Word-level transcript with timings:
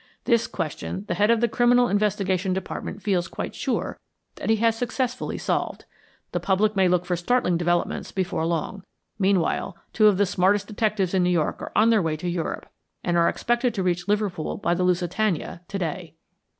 This 0.23 0.47
question 0.47 1.05
the 1.07 1.13
Head 1.13 1.29
of 1.29 1.41
the 1.41 1.47
Criminal 1.47 1.87
Investigation 1.87 2.53
Department 2.53 3.03
feels 3.03 3.27
quite 3.27 3.53
sure 3.53 3.99
that 4.37 4.49
he 4.49 4.55
has 4.55 4.75
successfully 4.75 5.37
solved. 5.37 5.85
The 6.31 6.39
public 6.39 6.75
may 6.75 6.87
look 6.87 7.05
for 7.05 7.15
startling 7.15 7.55
developments 7.55 8.11
before 8.11 8.47
long. 8.47 8.81
Meanwhile, 9.19 9.77
two 9.93 10.07
of 10.07 10.17
the 10.17 10.25
smartest 10.25 10.65
detectives 10.65 11.13
in 11.13 11.21
New 11.21 11.29
York 11.29 11.61
are 11.61 11.71
on 11.75 11.91
their 11.91 12.01
way 12.01 12.17
to 12.17 12.27
Europe, 12.27 12.65
and 13.03 13.15
are 13.15 13.29
expected 13.29 13.75
to 13.75 13.83
reach 13.83 14.07
Liverpool 14.07 14.57
by 14.57 14.73
the 14.73 14.81
Lusitania 14.83 15.61
to 15.67 15.77
day." 15.77 16.15